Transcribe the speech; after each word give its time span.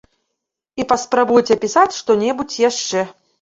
І 0.79 0.85
паспрабуюць 0.91 1.53
апісаць 1.57 1.97
што-небудзь 1.99 2.59
яшчэ. 2.65 3.07